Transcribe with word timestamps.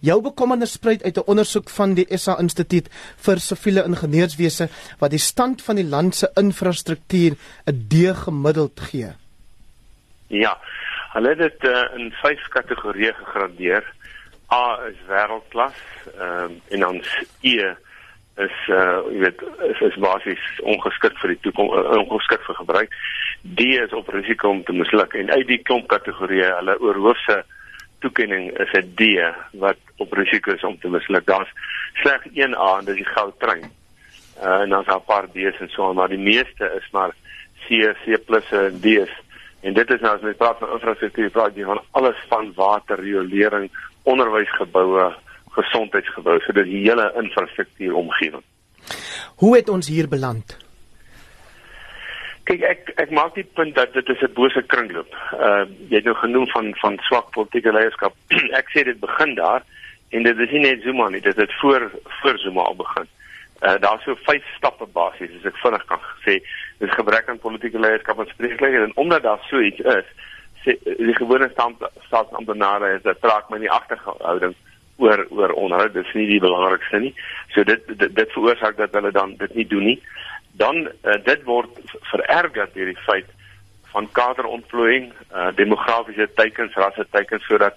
Jou 0.00 0.22
bekommernis 0.24 0.72
spruit 0.72 1.02
uit 1.04 1.16
'n 1.16 1.26
ondersoek 1.26 1.68
van 1.68 1.94
die 1.94 2.06
SA 2.16 2.38
Instituut 2.38 2.88
vir 3.24 3.38
Siviele 3.38 3.84
Ingenieurswese 3.84 4.68
wat 4.98 5.10
die 5.10 5.18
stand 5.18 5.62
van 5.62 5.76
die 5.76 5.84
land 5.84 6.14
se 6.14 6.30
infrastruktuur 6.34 7.36
'n 7.66 7.86
D 7.88 7.94
gemiddeld 8.24 8.80
gee. 8.80 9.12
Ja. 10.26 10.58
Hulle 11.12 11.28
het 11.28 11.38
dit 11.38 11.64
uh, 11.64 11.82
in 11.98 12.12
vyf 12.22 12.48
kategorieë 12.48 13.14
gegradeer. 13.14 13.84
A 14.52 14.78
is 14.88 14.98
wêreldklas, 15.08 15.78
ehm 16.18 16.44
um, 16.44 16.60
en 16.68 16.80
dan 16.80 17.02
E 17.40 17.74
is 18.36 18.56
uh 18.68 19.00
jy 19.12 19.18
weet 19.18 19.42
is, 19.68 19.80
is 19.80 19.96
basies 20.02 20.44
ongeskik 20.62 21.18
vir 21.18 21.34
die 21.34 21.40
toekoms 21.44 21.74
uh, 21.76 21.98
ongeskik 21.98 22.44
vir 22.46 22.54
gebruik. 22.54 22.94
D 23.42 23.60
is 23.60 23.92
op 23.92 24.08
risiko 24.08 24.50
om 24.50 24.62
te 24.64 24.72
misluk 24.72 25.14
en 25.14 25.30
uit 25.30 25.46
die 25.46 25.62
klomp 25.62 25.88
kategorieë 25.88 26.54
hulle 26.58 26.78
oorhoofse 26.80 27.44
toekenning 28.00 28.50
is 28.58 28.72
'n 28.72 28.92
D 28.94 29.02
wat 29.52 29.78
op 29.96 30.12
risiko 30.12 30.52
is 30.52 30.64
om 30.64 30.78
te 30.78 30.88
misluk. 30.88 31.26
Daar's 31.26 31.52
slegs 31.94 32.26
1A 32.34 32.78
en 32.78 32.84
dis 32.84 32.94
die 32.94 33.12
goudtrein. 33.14 33.70
Uh, 34.42 34.60
en 34.60 34.68
dan 34.68 34.80
is 34.80 34.86
daar 34.86 34.96
'n 34.96 35.10
paar 35.12 35.26
D's 35.32 35.60
en 35.60 35.68
so, 35.68 35.94
maar 35.94 36.08
die 36.08 36.18
meeste 36.18 36.64
is 36.76 36.88
maar 36.92 37.12
C, 37.66 37.68
C+ 38.04 38.06
en 38.50 38.80
D's. 38.80 39.12
En 39.60 39.74
dit 39.74 39.90
is 39.90 40.00
nou 40.00 40.14
as 40.16 40.22
jy 40.22 40.34
praat 40.34 40.58
van 40.58 40.72
infrastruktuur, 40.72 41.30
praat 41.30 41.56
jy 41.56 41.64
van 41.64 41.82
alles 41.90 42.16
van 42.28 42.52
water, 42.56 43.00
riolering, 43.00 43.70
onderwysgeboue, 44.02 45.14
gesondheidsgeboue, 45.50 46.40
so 46.40 46.52
dit 46.52 46.64
die 46.64 46.88
hele 46.88 47.12
infrastruktuur 47.20 47.94
omgewing. 47.94 48.42
Hoe 49.36 49.56
het 49.56 49.68
ons 49.68 49.88
hier 49.88 50.08
beland? 50.08 50.69
Kyk 52.50 52.64
ek 52.66 52.88
ek 52.98 53.10
maak 53.14 53.36
die 53.38 53.46
punt 53.54 53.76
dat 53.78 53.92
dit 53.94 54.08
is 54.10 54.22
'n 54.26 54.34
bose 54.34 54.60
kringloop. 54.72 55.10
Uh 55.38 55.70
jy 55.90 56.02
het 56.02 56.04
nou 56.04 56.14
genoem 56.18 56.46
van 56.50 56.74
van 56.82 56.96
swak 57.06 57.30
politieke 57.30 57.72
leierskap. 57.72 58.14
ek 58.60 58.72
sê 58.74 58.82
dit 58.82 58.98
begin 58.98 59.34
daar 59.38 59.62
en 60.10 60.22
dit 60.22 60.38
is 60.38 60.50
nie 60.50 60.64
net 60.64 60.82
Zuma 60.82 61.08
nie, 61.08 61.20
dit 61.20 61.36
het 61.36 61.52
voor 61.60 61.90
voor 62.22 62.38
Zuma 62.38 62.62
al 62.62 62.74
begin. 62.74 63.06
Uh 63.62 63.76
daar's 63.78 64.02
so 64.02 64.18
vyf 64.26 64.42
stappe 64.56 64.86
basies 64.86 65.30
as 65.38 65.46
ek 65.46 65.60
vinnig 65.62 65.84
kan 65.86 66.02
sê. 66.26 66.40
Dis 66.82 66.98
gebrek 66.98 67.28
aan 67.28 67.38
politieke 67.38 67.78
leierskap 67.78 68.18
en 68.18 68.26
spreeklikheid 68.26 68.88
en 68.88 68.96
omdat 68.96 69.22
daar 69.22 69.46
so 69.46 69.60
iets 69.60 69.78
is, 69.78 70.08
sê 70.64 70.74
die 70.82 71.14
gewone 71.14 71.48
stand 71.52 71.78
staatsamptenare 72.08 72.96
is 72.96 73.06
dat 73.06 73.22
traak 73.22 73.46
my 73.50 73.62
nie 73.62 73.70
agterhouding 73.70 74.58
oor 74.98 75.22
oor 75.30 75.54
onderhoud. 75.54 75.94
Dit 75.94 76.06
is 76.06 76.18
nie 76.18 76.26
die 76.26 76.42
belangrikste 76.42 76.98
nie. 76.98 77.14
So 77.54 77.62
dit 77.62 77.86
dit, 77.86 78.10
dit 78.16 78.34
veroorsaak 78.34 78.76
dat 78.76 78.98
hulle 78.98 79.14
dan 79.14 79.36
dit 79.38 79.54
nie 79.54 79.66
doen 79.66 79.86
nie 79.92 80.00
dan 80.52 80.76
uh, 80.76 81.16
dit 81.24 81.42
word 81.44 81.70
vererger 82.12 82.68
deur 82.74 82.86
die 82.86 83.02
feit 83.06 83.26
van 83.92 84.08
kaderontplooiing, 84.12 85.12
uh, 85.32 85.48
demografiese 85.54 86.28
teikens, 86.34 86.74
rasse 86.74 87.06
teikens 87.10 87.44
sodat 87.44 87.74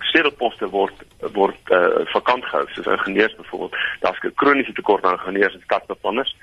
stedelposte 0.00 0.68
word 0.68 1.04
word 1.32 1.70
uh, 1.70 2.02
vakant 2.12 2.44
gehou 2.44 2.66
soos 2.68 2.86
ingenieurs 2.86 3.36
byvoorbeeld. 3.36 3.76
Daar's 4.00 4.20
'n 4.20 4.34
kroniese 4.34 4.72
tekort 4.72 5.04
aan 5.04 5.18
ingenieurs 5.18 5.54
en 5.54 5.62
stadsbeplanners 5.64 6.36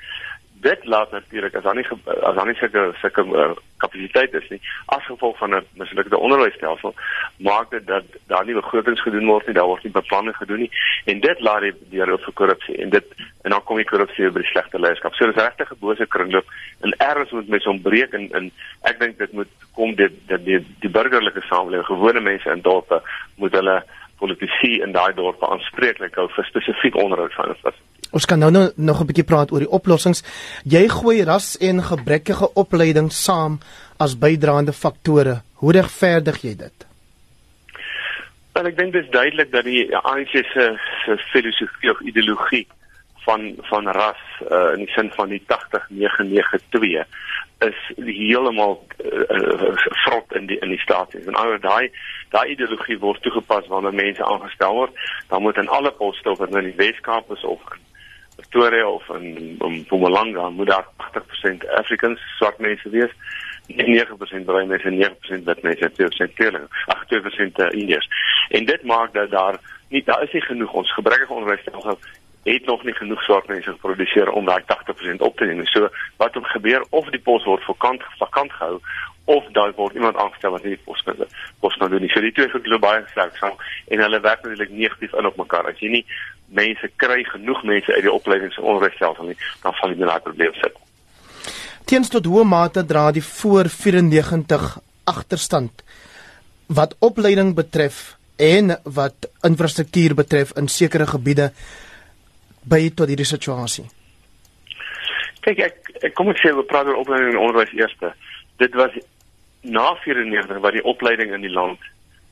dit 0.62 0.86
laat 0.86 1.12
natuurlik 1.12 1.56
as 1.56 1.64
daar 1.64 1.76
nie 1.76 1.86
as 2.04 2.36
daar 2.36 2.46
nie 2.46 2.56
sulke 2.56 2.94
sulke 3.02 3.24
uh, 3.24 3.52
kapasiteit 3.78 4.34
is 4.34 4.50
nie 4.50 4.62
as 4.86 5.06
gevolg 5.06 5.38
van 5.38 5.56
'n 5.56 5.66
mislukte 5.74 6.18
onderwysstelsel 6.18 6.94
maak 7.40 7.72
dit 7.72 7.86
dat 7.88 8.04
daar 8.28 8.46
nie 8.46 8.56
begrotings 8.58 9.02
gedoen 9.02 9.28
word 9.32 9.48
nie 9.48 9.56
daar 9.56 9.70
word 9.72 9.84
nie 9.84 9.94
beplanning 9.96 10.36
gedoen 10.36 10.66
nie 10.66 10.72
en 11.12 11.22
dit 11.24 11.44
laat 11.48 11.66
die 11.66 11.74
deur 11.94 12.14
op 12.14 12.26
vir 12.28 12.36
korrupsie 12.42 12.76
en 12.84 12.90
dit 12.96 13.14
en 13.48 13.56
dan 13.56 13.64
kom 13.64 13.80
die 13.80 13.88
korrupsie 13.92 14.32
by 14.32 14.44
die 14.44 14.52
slegte 14.52 14.82
leierskap 14.82 15.16
so 15.16 15.30
dis 15.30 15.40
regtig 15.40 15.72
'n 15.72 15.80
bose 15.80 16.08
kringloop 16.16 16.48
en 16.84 16.96
ergens 16.98 17.32
moet 17.32 17.54
mens 17.56 17.68
ontbreek 17.76 18.14
en, 18.14 18.28
en 18.32 18.52
ek 18.92 19.00
dink 19.00 19.18
dit 19.18 19.34
moet 19.34 19.52
kom 19.74 19.96
dit 19.96 20.20
dat 20.28 20.44
die, 20.46 20.60
die 20.80 20.92
burgerlike 20.92 21.42
samelewing 21.48 21.86
gewone 21.86 22.22
mense 22.22 22.50
in 22.50 22.62
dorpe 22.62 23.02
moet 23.36 23.56
hulle 23.56 23.84
politici 24.20 24.82
in 24.84 24.92
daai 24.92 25.14
dorpe 25.16 25.48
aanspreeklik 25.48 26.16
hou 26.16 26.28
vir 26.36 26.46
spesifiek 26.52 26.96
onderhoud 26.96 27.34
van 27.34 27.56
infrastruktuur 27.56 27.88
Ons 28.10 28.26
kan 28.26 28.40
nou, 28.40 28.50
nou 28.52 28.72
nog 28.76 29.02
'n 29.02 29.06
bietjie 29.06 29.24
praat 29.24 29.52
oor 29.52 29.60
die 29.60 29.70
oplossings. 29.70 30.24
Jy 30.66 30.88
gooi 30.90 31.24
ras 31.24 31.58
en 31.58 31.84
gebrekkige 31.84 32.54
opleiding 32.56 33.12
saam 33.12 33.60
as 33.98 34.18
bydraende 34.18 34.74
faktore. 34.74 35.42
Hoe 35.54 35.72
regverdig 35.72 36.42
jy 36.42 36.56
dit? 36.56 36.89
Wel, 38.60 38.68
ek 38.68 38.76
dink 38.76 38.92
dit 38.92 39.06
is 39.06 39.12
duidelik 39.14 39.52
dat 39.54 39.64
die 39.64 39.86
ANC 39.96 40.34
se 40.36 40.64
se 41.06 41.14
filosofie 41.32 41.92
of 41.94 42.00
ideologie 42.04 42.66
van 43.24 43.54
van 43.70 43.88
ras 43.96 44.24
uh, 44.52 44.74
in 44.74 44.82
die 44.84 44.90
sin 44.92 45.12
van 45.16 45.32
die 45.32 45.40
80992 45.48 47.08
is 47.70 47.80
heeltemal 47.96 48.76
uh, 49.00 49.70
vrot 50.04 50.36
in 50.36 50.52
die 50.52 50.60
in 50.60 50.76
die 50.76 50.82
staat. 50.84 51.16
En 51.16 51.40
oor 51.40 51.56
daai 51.64 51.88
daai 52.36 52.52
ideologie 52.52 53.00
word 53.00 53.24
toegepas 53.24 53.72
wanneer 53.72 53.96
mense 53.96 54.28
aangestel 54.28 54.76
word, 54.82 55.00
dan 55.32 55.42
moet 55.42 55.64
in 55.64 55.72
alle 55.80 55.96
poste 55.96 56.30
of 56.36 56.44
in 56.44 56.60
die 56.68 56.76
Weskaap 56.84 57.32
is 57.32 57.48
of 57.48 57.64
in 57.72 57.88
Pretoria 58.44 58.88
of 58.88 59.08
in 59.16 59.56
Mpumalanga 59.60 60.50
moet 60.50 60.68
daar 60.68 60.88
80% 61.16 61.72
Africans 61.80 62.20
swart 62.36 62.60
mense 62.60 62.90
wees. 62.90 63.16
9% 63.76 64.46
bruin 64.46 64.68
mense 64.68 64.88
en 64.88 64.98
9% 64.98 65.44
wit 65.44 65.62
mense, 65.62 65.92
2% 66.02 66.34
kleurling, 66.34 66.68
8% 66.96 67.62
uh, 67.64 67.70
Indiërs. 67.82 68.08
En 68.50 68.66
dit 68.66 68.84
maak 68.84 69.14
dat 69.14 69.32
daar 69.32 69.60
nie 69.90 70.04
daar 70.06 70.24
is 70.24 70.32
nie 70.32 70.42
genoeg 70.42 70.74
ons 70.74 70.94
gebrekkige 70.94 71.34
onderwysstelsel 71.34 72.00
het 72.44 72.66
nog 72.66 72.84
nie 72.84 72.94
genoeg 72.94 73.22
swart 73.24 73.48
mense 73.48 73.72
geproduseer 73.72 74.32
om 74.32 74.46
daai 74.46 74.62
80% 74.62 75.16
op 75.18 75.38
te 75.38 75.46
neem. 75.46 75.66
So 75.66 75.90
wat 76.18 76.36
om 76.36 76.44
gebeur 76.44 76.86
of 76.90 77.10
die 77.10 77.22
pos 77.22 77.44
word 77.44 77.64
vakant 77.64 78.04
vakant 78.18 78.52
gehou 78.52 78.80
of 79.26 79.46
daar 79.52 79.74
word 79.76 79.94
iemand 79.94 80.18
aangestel 80.18 80.52
wat 80.52 80.64
nie 80.64 80.76
die 80.76 80.86
pos 80.86 81.02
kan 81.04 81.26
pos 81.60 81.78
kan 81.78 81.90
doen 81.90 82.02
nie. 82.02 82.10
So 82.10 82.22
die 82.22 82.32
twee 82.32 82.50
vir 82.50 82.64
globale 82.66 83.06
sterk 83.12 83.38
saam 83.38 83.58
en 83.88 84.06
hulle 84.06 84.20
werk 84.20 84.44
natuurlik 84.44 84.70
negatief 84.70 85.14
in 85.14 85.30
op 85.30 85.38
mekaar. 85.38 85.70
As 85.70 85.80
jy 85.84 85.92
nie 86.00 86.06
mense 86.48 86.92
kry 86.96 87.24
genoeg 87.24 87.64
mense 87.64 87.94
uit 87.94 88.06
die 88.08 88.14
opleidings- 88.14 88.58
en 88.58 88.64
onderwysstelsel 88.64 89.26
nie, 89.26 89.38
dan 89.62 89.74
val 89.74 89.90
jy 89.90 90.00
in 90.00 90.08
daai 90.14 90.26
probleem 90.26 90.54
sit. 90.64 90.80
Teens 91.86 92.10
tot 92.10 92.26
hoe 92.26 92.44
mate 92.44 92.86
dra 92.86 93.12
die 93.12 93.24
voor 93.24 93.70
94 93.70 94.78
agterstand 95.04 95.84
wat 96.68 96.96
opleiding 97.00 97.56
betref 97.56 98.18
en 98.38 98.76
wat 98.84 99.30
infrastruktuur 99.44 100.16
betref 100.16 100.52
in 100.58 100.68
sekere 100.68 101.08
gebiede 101.08 101.50
by 102.70 102.90
tot 102.96 103.10
hierdie 103.10 103.28
situasie. 103.28 103.88
Kyk 105.42 105.64
ek, 105.66 105.94
ek 106.10 106.14
kom 106.16 106.30
ek 106.30 106.42
sê 106.44 106.54
we 106.56 106.64
praat 106.68 106.88
oor 106.88 107.02
opleiding 107.02 107.34
en 107.34 107.42
onderwys 107.48 107.74
eerste. 107.74 108.14
Dit 108.62 108.76
was 108.78 108.96
na 109.62 109.96
94 110.04 110.62
wat 110.64 110.76
die 110.78 110.86
opleiding 110.88 111.34
in 111.36 111.44
die 111.44 111.54
land 111.54 111.80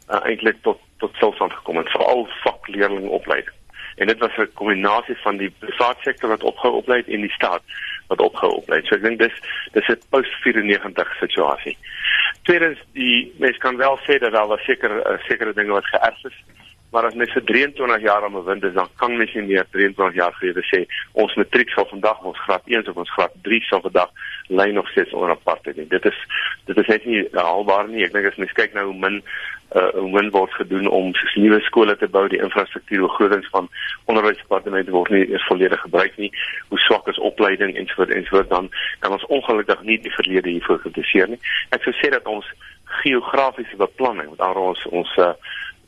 uh, 0.09 0.21
eintlik 0.23 0.61
tot 0.63 0.83
tot 0.97 1.13
stilstand 1.19 1.53
gekom 1.53 1.77
het, 1.77 1.91
veral 1.93 2.23
vakleerlingopleiding 2.41 3.57
en 3.97 4.07
dit 4.07 4.19
was 4.19 4.37
'n 4.37 4.53
kombinasie 4.53 5.17
van 5.17 5.37
die 5.37 5.49
private 5.59 6.01
sektor 6.01 6.29
wat 6.29 6.43
opgehou 6.43 6.75
oplei 6.75 7.03
en 7.07 7.21
die 7.21 7.31
staat 7.31 7.61
wat 8.07 8.21
opgehou 8.21 8.53
oplei. 8.61 8.81
So 8.85 8.95
ek 8.95 9.03
dink 9.03 9.19
dis 9.19 9.33
dis 9.73 9.89
'n 9.89 10.01
post 10.09 10.33
94 10.43 11.15
situasie. 11.19 11.77
Tweedens 12.43 12.79
die 12.93 13.33
mense 13.39 13.59
kan 13.59 13.77
wel 13.77 13.99
sê 14.07 14.19
dat 14.19 14.31
daar 14.31 14.47
was 14.47 14.63
seker 14.63 14.91
uh, 14.99 15.17
sekere 15.27 15.53
dinge 15.53 15.71
wat 15.71 15.85
geërf 15.93 16.23
is. 16.23 16.37
Maar 16.97 17.05
as 17.05 17.13
mens 17.13 17.31
vir 17.31 17.43
23 17.43 18.01
jaar 18.01 18.23
aan 18.23 18.31
bewind 18.33 18.63
is, 18.63 18.73
dan 18.73 18.87
kan 18.95 19.17
mens 19.17 19.33
nie 19.33 19.43
meer 19.43 19.65
23 19.69 20.15
jaar 20.15 20.33
gelede 20.33 20.63
sê 20.65 20.79
ons 21.13 21.35
matriek 21.37 21.69
sal 21.69 21.85
vandag 21.91 22.23
ons 22.25 22.39
graad 22.45 22.63
1 22.65 22.87
of 22.89 22.95
ons 23.03 23.11
graad 23.13 23.35
3 23.45 23.59
sal 23.67 23.83
vandag 23.83 24.09
lyn 24.47 24.73
nog 24.73 24.89
steeds 24.89 25.13
onder 25.13 25.29
apartheid. 25.29 25.77
Dit 25.89 26.05
is 26.09 26.17
dit 26.65 26.77
is 26.81 26.89
net 26.89 27.05
nie 27.05 27.19
haalbaar 27.33 27.85
nie. 27.91 28.01
Ek 28.07 28.15
dink 28.15 28.25
as 28.25 28.39
mens 28.41 28.55
kyk 28.57 28.73
nou 28.73 28.87
hoe 28.87 28.97
min 29.03 29.19
uh 29.77 29.91
hoe 29.99 30.09
min 30.09 30.31
word 30.33 30.55
gedoen 30.57 30.89
om 30.89 31.11
nuwe 31.35 31.59
skole 31.67 31.93
te 32.01 32.09
bou, 32.09 32.23
die 32.33 32.41
infrastruktuur 32.41 33.05
begrotings 33.05 33.53
van 33.53 33.69
onderwysdepartemente 34.09 34.95
word 34.97 35.13
nie 35.13 35.27
eers 35.27 35.45
volledig 35.51 35.85
gebruik 35.85 36.17
nie. 36.17 36.31
Hoe 36.71 36.81
swak 36.87 37.13
is 37.13 37.21
opleiding 37.29 37.75
ensovoorts 37.77 38.17
ensovoorts 38.17 38.49
dan 38.55 38.71
kan 39.05 39.13
ons 39.19 39.29
ongelukkig 39.37 39.85
nie 39.85 39.99
die 40.01 40.15
verlede 40.17 40.49
hiervoor 40.49 40.81
kritiseer 40.81 41.29
nie. 41.29 41.41
Ek 41.77 41.85
sou 41.85 41.93
sê 42.01 42.09
dat 42.17 42.25
ons 42.25 42.49
geografiese 43.03 43.77
beplanning, 43.77 44.33
wat 44.33 44.65
ons 44.65 44.89
ons 44.89 45.15
uh 45.21 45.35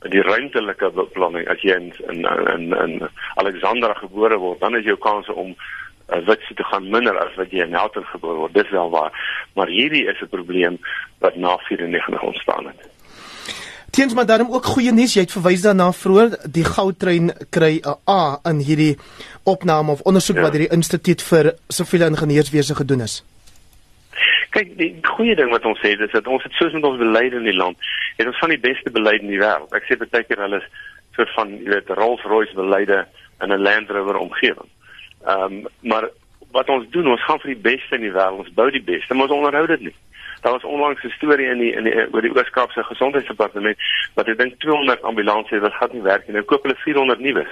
die 0.07 0.21
ruimtelike 0.21 0.91
beplanning 0.95 1.47
as 1.51 1.61
jy 1.61 1.75
in 1.75 1.91
in 2.07 2.23
in, 2.55 2.73
in 2.73 3.09
Alexandra 3.35 3.93
gebore 3.93 4.37
word, 4.39 4.59
dan 4.59 4.75
is 4.75 4.85
jou 4.87 4.97
kanse 4.97 5.33
om 5.33 5.51
uh, 5.51 6.21
wit 6.27 6.45
te 6.55 6.63
gaan 6.63 6.89
minder 6.89 7.17
as 7.19 7.35
wat 7.35 7.51
jy 7.51 7.65
in 7.65 7.75
Helton 7.75 8.05
gebore 8.13 8.45
word. 8.45 8.53
Dis 8.53 8.71
wel 8.71 8.89
waar. 8.89 9.11
Maar 9.55 9.67
hierdie 9.67 10.05
is 10.07 10.21
'n 10.21 10.29
probleem 10.29 10.79
wat 11.19 11.35
na 11.35 11.57
94 11.57 12.21
ontstaan 12.21 12.67
het. 12.67 12.87
Teens 13.89 14.13
maar 14.13 14.25
daarom 14.25 14.51
ook 14.53 14.65
goeie 14.65 14.91
nuus. 14.93 15.13
Jy 15.13 15.21
het 15.21 15.31
verwys 15.31 15.61
daarna 15.61 15.91
vroeër 15.91 16.37
die 16.51 16.63
goudtrein 16.63 17.31
kry 17.49 17.81
'n 17.81 17.97
A 18.07 18.39
in 18.49 18.59
hierdie 18.59 18.97
opname 19.43 19.91
of 19.91 20.01
ondersoek 20.01 20.35
ja. 20.35 20.41
wat 20.41 20.51
hierdie 20.51 20.75
instituut 20.75 21.21
vir 21.21 21.53
siviele 21.67 22.05
ingenieurswese 22.05 22.75
gedoen 22.75 23.01
is. 23.01 23.23
Kyk, 24.49 24.77
die 24.77 24.99
goeie 25.01 25.35
ding 25.35 25.51
wat 25.51 25.65
ons 25.65 25.79
sê 25.79 25.93
is 25.93 26.11
dat 26.11 26.27
ons 26.27 26.43
het 26.43 26.51
soos 26.51 26.73
met 26.73 26.83
ons 26.83 26.97
beleid 26.97 27.33
in 27.33 27.43
die 27.43 27.55
land, 27.55 27.77
het 28.19 28.27
ons 28.27 28.39
van 28.43 28.51
die 28.51 28.59
beste 28.59 28.91
beleid 28.91 29.23
in 29.23 29.31
die 29.31 29.39
wêreld. 29.39 29.71
Ek 29.75 29.87
sê 29.87 29.97
baie 29.99 30.23
keer 30.27 30.41
hulle 30.43 30.59
is 30.59 30.67
soort 31.15 31.31
van, 31.37 31.53
jy 31.63 31.71
weet, 31.71 31.91
Rolls-Royce 31.99 32.55
beleide 32.57 33.05
in 33.43 33.53
'n 33.53 33.61
Land 33.63 33.89
Rover 33.89 34.19
omgewing. 34.19 34.69
Ehm 35.25 35.43
um, 35.43 35.67
maar 35.81 36.09
wat 36.51 36.69
ons 36.69 36.89
doen, 36.89 37.07
ons 37.07 37.23
gaan 37.23 37.39
vir 37.39 37.53
die 37.53 37.63
beste 37.71 37.95
in 37.95 38.01
die 38.01 38.15
wêreld, 38.15 38.43
ons 38.43 38.53
bou 38.59 38.69
die 38.71 38.83
beste, 38.83 39.13
maar 39.13 39.29
ons 39.29 39.37
onderhou 39.37 39.65
dit 39.67 39.81
nie. 39.87 39.95
Daar 40.41 40.51
was 40.51 40.63
onlangs 40.63 41.03
'n 41.03 41.09
storie 41.09 41.47
in 41.47 41.59
die 41.59 41.73
in 41.73 41.83
die 41.83 41.95
oor 42.13 42.21
die 42.21 42.35
Oos-Kaapse 42.35 42.83
Gesondheidsdepartement 42.83 43.77
wat 44.15 44.27
ek 44.27 44.37
dink 44.37 44.59
200 44.59 45.01
ambulanses 45.01 45.59
wat 45.59 45.73
gaan 45.73 45.89
nie 45.93 46.01
werk 46.01 46.27
nie. 46.27 46.33
Nou 46.33 46.45
koop 46.45 46.63
hulle 46.63 46.75
400 46.75 47.19
nuwe. 47.19 47.47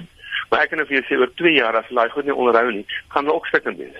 Maar 0.49 0.61
ek 0.61 0.69
kan 0.69 0.81
of 0.81 0.89
jy 0.89 1.01
sê 1.03 1.17
oor 1.19 1.31
2 1.35 1.53
jaar 1.53 1.75
as 1.75 1.87
hulle 1.87 2.09
goed 2.09 2.25
nie 2.25 2.35
onderhou 2.35 2.71
nie, 2.71 2.85
gaan 3.07 3.23
hulle 3.25 3.35
ook 3.35 3.47
stukkend 3.47 3.77
wees. 3.77 3.99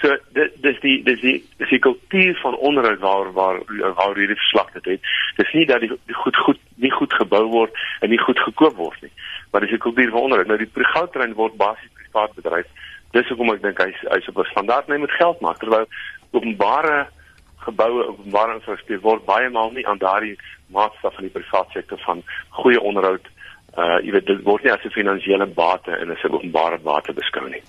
So 0.00 0.16
dit 0.36 0.52
dis 0.62 0.80
die 0.80 1.02
dis 1.02 1.20
die 1.20 1.36
dis 1.58 1.68
die 1.68 1.78
kultuur 1.82 2.38
van 2.42 2.56
onderhoud 2.56 2.98
waar 2.98 3.32
waar 3.32 3.58
waar 3.98 4.14
hierdie 4.14 4.38
verslag 4.38 4.72
dit 4.72 4.84
het. 4.84 5.00
Dis 5.36 5.52
nie 5.52 5.66
dat 5.66 5.80
die, 5.80 5.90
goed 6.12 6.36
goed 6.36 6.60
nie 6.74 6.90
goed 6.90 7.12
gebou 7.12 7.44
word 7.50 7.72
en 8.00 8.10
nie 8.10 8.20
goed 8.22 8.38
gekoop 8.38 8.76
word 8.76 9.02
nie. 9.02 9.12
Maar 9.50 9.60
dis 9.60 9.74
die 9.74 9.82
kultuur 9.82 10.10
van 10.10 10.20
onderhoud. 10.20 10.46
Nou 10.46 10.58
die 10.58 10.90
goudtrein 10.94 11.34
word 11.34 11.56
basies 11.56 11.94
privaat 11.94 12.34
bedryf. 12.34 12.66
Dis 13.16 13.28
hoekom 13.28 13.54
ek 13.54 13.62
dink 13.62 13.80
hy's 13.82 14.00
hy's 14.12 14.28
op 14.28 14.38
'n 14.38 14.50
standaard 14.50 14.88
net 14.88 15.00
met 15.00 15.18
geld 15.20 15.40
maak 15.40 15.58
terwyl 15.58 15.86
openbare 16.30 17.08
geboue 17.56 18.06
openbare 18.08 18.54
infrastruktuur 18.54 19.00
word 19.00 19.24
baie 19.24 19.48
maal 19.50 19.72
nie 19.72 19.86
aan 19.86 19.98
daardie 19.98 20.36
maatstaf 20.70 21.14
van 21.14 21.26
die 21.26 21.34
private 21.34 21.72
sektor 21.72 21.98
van 22.06 22.22
goeie 22.60 22.80
onderhoud 22.80 23.26
uh 23.78 23.98
jy 24.04 24.12
weet 24.14 24.26
dit 24.26 24.44
word 24.44 24.64
nie 24.64 24.72
as 24.72 24.84
'n 24.84 24.96
finansiële 25.00 25.46
bate 25.46 25.92
en 25.92 26.10
as 26.10 26.24
'n 26.24 26.34
openbare 26.34 26.78
bate 26.78 27.12
beskou 27.12 27.48
nie. 27.48 27.62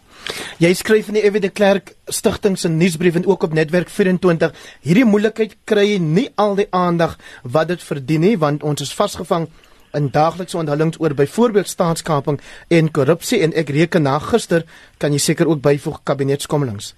Jy 0.59 0.73
skryf 0.75 1.07
in 1.07 1.15
die 1.15 1.21
Ewe 1.23 1.39
de 1.39 1.47
Klerk 1.56 1.94
stigting 2.11 2.57
se 2.59 2.67
nuusbrief 2.67 3.15
en 3.15 3.23
ook 3.31 3.45
op 3.47 3.53
netwerk 3.56 3.88
24 3.88 4.51
hierdie 4.83 5.06
moeilikheid 5.07 5.53
kry 5.63 5.94
nie 6.03 6.25
al 6.35 6.57
die 6.57 6.65
aandag 6.75 7.13
wat 7.56 7.69
dit 7.69 7.85
verdien 7.88 8.25
nie 8.27 8.33
want 8.41 8.65
ons 8.67 8.83
is 8.83 8.91
vasgevang 8.91 9.45
in 9.95 10.09
daaglikse 10.11 10.57
onthullings 10.59 11.00
oor 11.00 11.15
byvoorbeeld 11.15 11.71
staatskaping 11.71 12.41
en 12.75 12.91
korrupsie 12.91 13.39
en 13.45 13.56
ek 13.56 13.71
reken 13.71 14.03
na 14.03 14.17
gister 14.19 14.65
kan 15.00 15.15
jy 15.15 15.21
seker 15.29 15.47
ook 15.47 15.63
byvoeg 15.63 16.01
kabinetskommelings. 16.11 16.91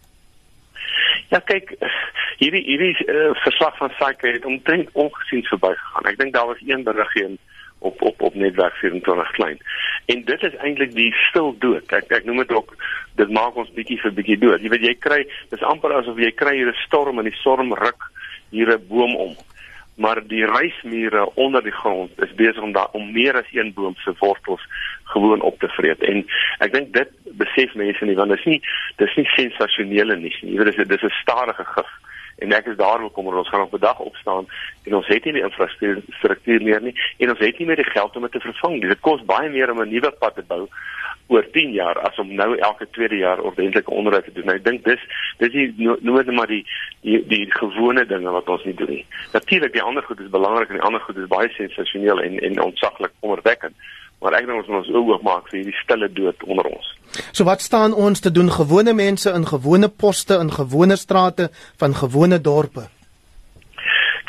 Ja 1.30 1.38
kyk 1.46 1.76
hierdie 2.42 2.64
hierdie 2.66 2.96
uh, 3.06 3.30
verslag 3.46 3.78
van 3.78 3.94
Saike 4.00 4.40
het 4.40 4.50
omtrent 4.50 4.90
ongesien 4.98 5.46
verbygegaan. 5.54 6.10
Ek 6.10 6.18
dink 6.18 6.34
daar 6.34 6.50
was 6.50 6.66
een 6.66 6.82
berig 6.90 7.14
in 7.22 7.38
op 7.82 8.02
op 8.02 8.22
op 8.22 8.34
netwerk 8.34 8.74
24 8.82 9.32
klein. 9.38 9.62
En 10.06 10.26
dit 10.26 10.50
is 10.50 10.58
eintlik 10.66 10.98
die 10.98 11.14
stil 11.30 11.54
dood. 11.62 11.94
Ek 11.94 12.10
ek 12.10 12.26
noem 12.26 12.42
dit 12.42 12.58
ook 12.58 12.74
dit 13.16 13.30
maak 13.30 13.56
ons 13.56 13.72
bietjie 13.76 14.00
vir 14.02 14.14
bietjie 14.16 14.38
dood. 14.42 14.62
Jy 14.62 14.70
weet 14.74 14.88
jy 14.88 14.96
kry 15.00 15.22
dis 15.52 15.64
amper 15.68 15.94
asof 15.98 16.20
jy 16.20 16.32
kry 16.32 16.56
hier 16.58 16.72
'n 16.72 16.84
storm 16.86 17.20
en 17.20 17.26
die 17.26 17.40
storm 17.40 17.74
ruk 17.74 18.04
hier 18.52 18.72
'n 18.72 18.88
boom 18.88 19.16
om. 19.16 19.36
Maar 19.96 20.22
die 20.28 20.46
reismure 20.46 21.36
onder 21.36 21.64
die 21.64 21.78
grond 21.82 22.12
is 22.22 22.34
besig 22.36 22.62
om 22.62 22.72
daar 22.72 22.90
om 22.92 23.12
meer 23.12 23.36
as 23.36 23.52
een 23.52 23.74
boom 23.74 23.96
se 23.96 24.14
wortels 24.20 24.62
gewoon 25.04 25.42
op 25.42 25.60
te 25.60 25.68
vreet. 25.68 26.02
En 26.04 26.26
ek 26.60 26.74
dink 26.74 26.94
dit 26.94 27.10
besef 27.38 27.74
mense 27.76 28.06
nie 28.06 28.16
want 28.16 28.30
dit 28.30 28.40
is 28.40 28.46
nie 28.46 28.62
dis 28.96 29.16
nie 29.16 29.26
sensasionele 29.26 30.16
nie. 30.16 30.36
Jy 30.42 30.58
weet 30.58 30.76
dis 30.76 30.88
dis 30.88 31.04
'n 31.04 31.20
stadige 31.22 31.66
gif 31.66 31.92
en 32.42 32.54
ek 32.54 32.66
is 32.72 32.78
daaroor 32.78 33.12
kom 33.12 33.28
ons 33.28 33.50
gaan 33.50 33.68
op 33.68 33.74
'n 33.74 33.80
dag 33.80 34.00
opstaan 34.00 34.46
en 34.86 34.96
ons 34.96 35.08
het 35.08 35.26
nie 35.26 35.34
die 35.34 35.44
infrastruktuur 35.44 36.62
meer 36.62 36.82
nie 36.82 36.96
en 37.18 37.30
ons 37.30 37.40
het 37.40 37.58
nie 37.60 37.68
meer 37.68 37.76
die 37.84 37.92
geld 37.92 38.16
om 38.16 38.22
dit 38.22 38.32
te 38.32 38.40
vervang 38.40 38.74
nie. 38.74 38.90
Dit 38.90 39.00
kos 39.00 39.26
baie 39.26 39.50
meer 39.50 39.72
om 39.72 39.82
'n 39.82 39.90
nuwe 39.90 40.12
pad 40.12 40.36
te 40.36 40.44
bou 40.48 40.68
oor 41.32 41.48
10 41.56 41.72
jaar 41.72 42.00
as 42.04 42.20
om 42.20 42.34
nou 42.36 42.50
elke 42.58 42.88
tweede 42.92 43.22
jaar 43.22 43.40
ordentlike 43.40 43.92
onderhoud 43.92 44.28
te 44.28 44.34
doen. 44.36 44.50
Nou, 44.50 44.58
ek 44.60 44.66
dink 44.68 44.84
dis 44.86 45.04
dis 45.40 45.54
die 45.56 45.70
noem 45.80 46.20
dit 46.20 46.34
maar 46.36 46.52
die 46.52 46.62
die 47.08 47.22
die 47.32 47.46
gewone 47.56 48.06
dinge 48.06 48.36
wat 48.36 48.50
ons 48.52 48.68
nie 48.68 48.76
doen 48.76 48.92
nie. 48.98 49.06
Natuurlik 49.34 49.74
die 49.74 49.86
ander 49.86 50.04
goed 50.04 50.20
is 50.20 50.34
belangrik 50.36 50.70
en 50.70 50.80
die 50.82 50.88
ander 50.90 51.04
goed 51.08 51.18
is 51.18 51.32
baie 51.32 51.50
sensasioneel 51.56 52.22
en 52.28 52.40
en 52.50 52.64
ontsaglik 52.68 53.16
onderwekkend. 53.20 53.76
Maar 54.22 54.38
ek 54.38 54.46
dink 54.46 54.60
ons 54.60 54.68
moet 54.70 54.84
ons 54.84 54.96
oog 55.00 55.22
maak 55.26 55.48
vir 55.50 55.62
hierdie 55.62 55.80
stille 55.80 56.10
dood 56.14 56.44
onder 56.46 56.68
ons. 56.70 56.90
So 57.32 57.48
wat 57.48 57.64
staan 57.64 57.96
ons 57.98 58.22
te 58.22 58.32
doen 58.32 58.52
gewone 58.54 58.94
mense 58.94 59.32
in 59.34 59.48
gewone 59.50 59.90
poste 59.90 60.38
in 60.44 60.52
gewone 60.54 60.98
strate 61.00 61.50
van 61.82 61.96
gewone 61.98 62.38
dorpe? 62.42 62.86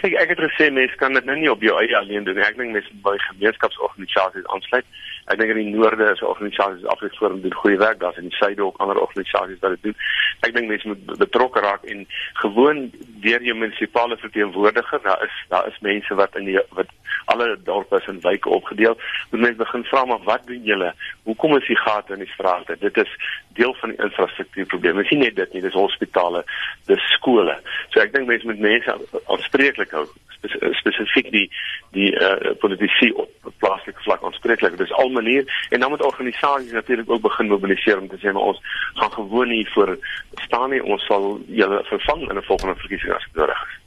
Kyk, 0.03 0.17
ek 0.19 0.33
het 0.33 0.41
gesê 0.49 0.71
mense 0.75 0.97
kan 0.99 1.15
dit 1.15 1.27
nou 1.29 1.37
nie 1.39 1.51
op 1.51 1.61
jou 1.63 1.77
eie 1.79 1.95
alleen 1.95 2.25
doen 2.27 2.35
nie. 2.35 2.47
Ek 2.47 2.57
dink 2.59 2.73
mense 2.75 2.91
moet 2.95 3.05
by 3.11 3.19
gemeenskapsorganisasies 3.29 4.49
aansluit. 4.55 4.89
Ek 5.31 5.39
dink 5.39 5.53
in 5.55 5.61
die 5.61 5.75
noorde 5.77 6.09
is 6.11 6.23
organisasies 6.27 6.87
Afriforum 6.91 7.43
doen 7.43 7.55
goeie 7.55 7.79
werk, 7.79 8.01
daar's 8.01 8.19
in 8.19 8.27
die 8.31 8.39
suide 8.39 8.65
ook 8.65 8.81
ander 8.83 8.99
organisasies 8.99 9.61
wat 9.63 9.77
dit 9.77 9.83
doen. 9.91 10.01
Ek 10.43 10.55
dink 10.57 10.71
mense 10.71 10.89
moet 10.89 11.19
betrokke 11.21 11.63
raak 11.63 11.85
en 11.93 12.07
gewoon 12.41 12.89
deur 13.23 13.47
jou 13.47 13.55
munisipale 13.59 14.19
verteenwoordiger, 14.19 15.03
daar 15.05 15.23
is 15.27 15.37
daar 15.53 15.69
is 15.71 15.79
mense 15.87 16.19
wat 16.19 16.37
in 16.41 16.51
die 16.51 16.59
wat 16.79 16.91
alle 17.31 17.57
dorpe 17.65 18.03
in 18.11 18.19
wyke 18.21 18.49
opgedeel. 18.49 18.99
Moet 19.31 19.41
mense 19.41 19.63
begin 19.63 19.85
vra 19.85 20.05
maar 20.05 20.25
wat 20.27 20.47
doen 20.47 20.65
julle? 20.67 20.91
Hoekom 21.23 21.57
is 21.57 21.71
die 21.71 21.79
gate 21.79 22.13
in 22.13 22.25
die 22.25 22.33
strate? 22.35 22.77
Dit 22.81 22.97
is 22.97 23.15
deel 23.55 23.75
van 23.81 23.95
die 23.95 24.03
infrastruktuurprobleme. 24.03 25.03
Dis 25.03 25.15
nie 25.15 25.23
net 25.27 25.37
dit 25.37 25.55
nie, 25.55 25.63
dis 25.63 25.79
hospitale, 25.79 26.43
dis 26.91 27.09
skole. 27.17 27.55
So 27.95 28.03
ek 28.03 28.15
dink 28.17 28.27
mense 28.27 28.49
moet 28.49 28.63
mense 28.67 28.99
aanspreeklik 29.27 29.95
hou 29.95 30.07
spesifiek 30.81 31.31
die 31.31 31.49
die 31.93 32.11
uh, 32.13 32.55
politici 32.59 33.11
op 33.13 33.53
plaaslike 33.59 34.03
vlak 34.07 34.25
aanspreeklik. 34.25 34.79
Dis 34.79 34.93
al 34.93 35.09
manier 35.09 35.67
en 35.71 35.81
dan 35.81 35.91
moet 35.91 36.03
organisasies 36.03 36.73
natuurlik 36.73 37.11
ook 37.11 37.23
begin 37.23 37.47
mobiliseer 37.47 38.01
om 38.01 38.09
te 38.09 38.17
sê 38.17 38.33
maar 38.33 38.51
ons 38.53 38.61
gaan 38.95 39.13
gewoon 39.13 39.49
hier 39.49 39.71
voor 39.75 39.99
staan 40.47 40.71
nie 40.71 40.83
ons 40.83 41.07
sal 41.07 41.41
julle 41.47 41.85
vervang 41.85 42.29
in 42.31 42.37
'n 42.37 42.49
volgende 42.51 42.75
verkiesing 42.75 43.13
as 43.13 43.25
dit 43.25 43.35
nodig 43.35 43.63
is. 43.69 43.81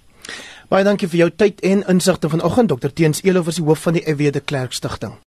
Baie 0.69 0.83
dankie 0.83 1.07
vir 1.07 1.17
jou 1.17 1.29
tyd 1.29 1.61
en 1.61 1.83
insigte 1.87 2.29
vanoggend 2.29 2.69
Dr 2.69 2.93
Teens 2.93 3.23
Elof 3.23 3.47
is 3.47 3.55
die 3.55 3.65
hoof 3.65 3.81
van 3.85 3.93
die 3.93 4.07
EW 4.09 4.31
de 4.31 4.41
Klerk 4.41 4.73
Stichting. 4.73 5.17